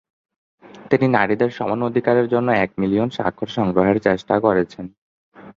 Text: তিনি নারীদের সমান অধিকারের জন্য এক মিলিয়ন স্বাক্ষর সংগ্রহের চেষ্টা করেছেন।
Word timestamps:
তিনি 0.89 1.05
নারীদের 1.07 1.49
সমান 1.49 1.79
অধিকারের 1.83 2.27
জন্য 2.27 2.47
এক 2.63 2.69
মিলিয়ন 2.77 3.09
স্বাক্ষর 3.09 3.49
সংগ্রহের 3.57 3.97
চেষ্টা 4.01 4.35
করেছেন। 4.39 4.85